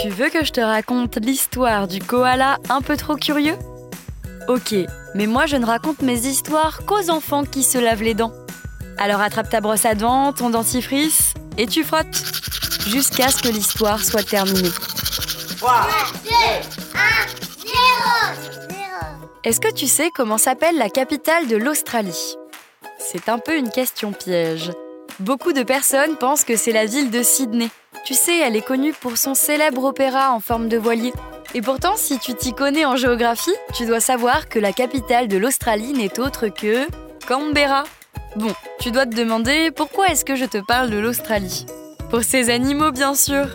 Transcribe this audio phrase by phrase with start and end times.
[0.00, 3.56] Tu veux que je te raconte l'histoire du koala un peu trop curieux?
[4.48, 4.74] Ok,
[5.14, 8.32] mais moi je ne raconte mes histoires qu'aux enfants qui se lavent les dents.
[8.98, 12.22] Alors attrape ta brosse à dents, ton dentifrice, et tu frottes
[12.88, 14.70] jusqu'à ce que l'histoire soit terminée.
[15.58, 15.88] 3,
[19.44, 22.36] Est-ce que tu sais comment s'appelle la capitale de l'Australie?
[23.00, 24.70] C'est un peu une question piège.
[25.18, 27.68] Beaucoup de personnes pensent que c'est la ville de Sydney.
[28.04, 31.12] Tu sais, elle est connue pour son célèbre opéra en forme de voilier.
[31.54, 35.38] Et pourtant, si tu t'y connais en géographie, tu dois savoir que la capitale de
[35.38, 36.86] l'Australie n'est autre que
[37.26, 37.82] Canberra.
[38.36, 41.66] Bon, tu dois te demander pourquoi est-ce que je te parle de l'Australie?
[42.10, 43.48] Pour ses animaux, bien sûr.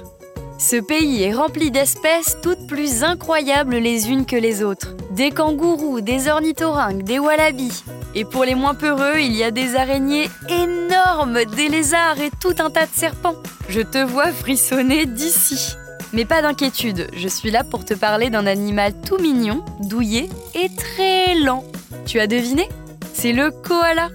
[0.59, 4.95] Ce pays est rempli d'espèces toutes plus incroyables les unes que les autres.
[5.11, 7.83] Des kangourous, des ornithorynques, des wallabies.
[8.15, 12.55] Et pour les moins peureux, il y a des araignées énormes, des lézards et tout
[12.57, 13.35] un tas de serpents.
[13.69, 15.75] Je te vois frissonner d'ici.
[16.11, 20.69] Mais pas d'inquiétude, je suis là pour te parler d'un animal tout mignon, douillet et
[20.75, 21.65] très lent.
[22.07, 22.67] Tu as deviné?
[23.13, 24.09] C'est le koala.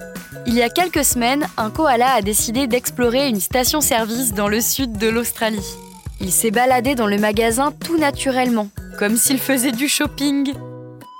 [0.45, 4.97] Il y a quelques semaines, un koala a décidé d'explorer une station-service dans le sud
[4.97, 5.77] de l'Australie.
[6.23, 10.53] Il s'est baladé dans le magasin tout naturellement, comme s'il faisait du shopping.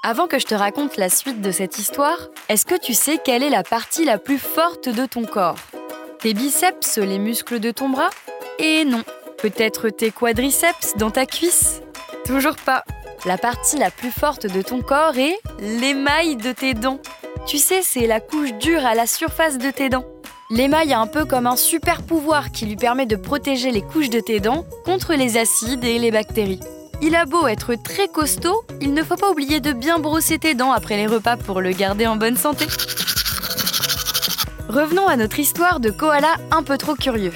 [0.02, 3.44] Avant que je te raconte la suite de cette histoire, est-ce que tu sais quelle
[3.44, 5.58] est la partie la plus forte de ton corps?
[6.20, 8.12] Tes biceps, les muscles de ton bras?
[8.60, 9.04] Et non,
[9.40, 11.82] peut-être tes quadriceps dans ta cuisse?
[12.26, 12.86] Toujours pas.
[13.26, 17.02] La partie la plus forte de ton corps est l'émail de tes dents.
[17.46, 20.06] Tu sais, c'est la couche dure à la surface de tes dents.
[20.56, 24.12] L'émail a un peu comme un super pouvoir qui lui permet de protéger les couches
[24.12, 26.60] de tes dents contre les acides et les bactéries.
[27.02, 30.54] Il a beau être très costaud, il ne faut pas oublier de bien brosser tes
[30.54, 32.68] dents après les repas pour le garder en bonne santé.
[34.70, 37.34] Revenons à notre histoire de koala un peu trop curieux.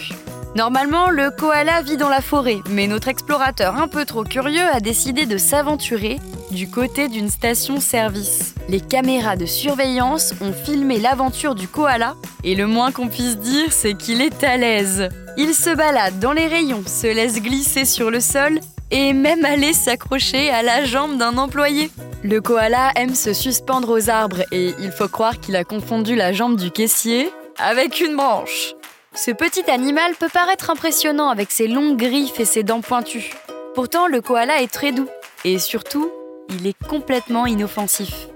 [0.56, 4.80] Normalement, le koala vit dans la forêt, mais notre explorateur un peu trop curieux a
[4.80, 6.20] décidé de s'aventurer
[6.58, 8.56] du côté d'une station-service.
[8.68, 13.72] Les caméras de surveillance ont filmé l'aventure du koala et le moins qu'on puisse dire,
[13.72, 15.08] c'est qu'il est à l'aise.
[15.38, 18.60] Il se balade dans les rayons, se laisse glisser sur le sol
[18.90, 21.92] et même aller s'accrocher à la jambe d'un employé.
[22.23, 26.34] Le koala aime se suspendre aux arbres et il faut croire qu'il a confondu la
[26.34, 27.30] jambe du caissier
[27.60, 28.74] avec une branche.
[29.14, 33.36] Ce petit animal peut paraître impressionnant avec ses longues griffes et ses dents pointues.
[33.76, 35.08] Pourtant, le koala est très doux
[35.45, 36.10] et surtout,
[36.49, 38.27] il est complètement inoffensif.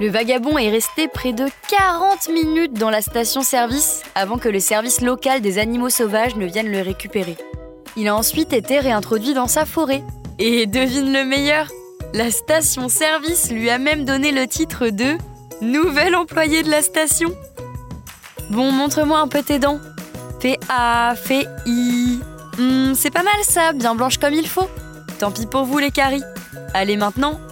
[0.00, 5.00] Le vagabond est resté près de 40 minutes dans la station-service avant que le service
[5.00, 7.36] local des animaux sauvages ne vienne le récupérer.
[7.96, 10.02] Il a ensuite été réintroduit dans sa forêt.
[10.38, 11.68] Et devine le meilleur,
[12.14, 15.16] la station-service lui a même donné le titre de
[15.60, 17.30] Nouvel employé de la station.
[18.50, 19.78] Bon, montre-moi un peu tes dents.
[20.40, 22.18] Fais A, fais I.
[22.58, 24.68] Hmm, c'est pas mal ça, bien blanche comme il faut.
[25.20, 26.24] Tant pis pour vous les caries.
[26.74, 27.38] Allez maintenant,